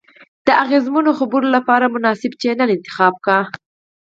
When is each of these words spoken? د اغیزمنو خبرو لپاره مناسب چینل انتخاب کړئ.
د 0.45 0.47
اغیزمنو 0.63 1.11
خبرو 1.19 1.47
لپاره 1.55 1.85
مناسب 1.95 2.31
چینل 2.41 2.69
انتخاب 2.73 3.13
کړئ. 3.25 3.41